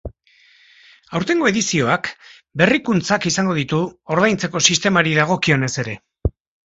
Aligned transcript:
Aurtengo 1.17 1.49
edizioak 1.49 2.09
berrikuntzak 2.61 3.27
izango 3.33 3.53
ditu 3.59 3.83
ordaintzeko 4.17 4.63
sistemari 4.73 5.15
dagokionez 5.21 5.75
ere. 5.85 5.95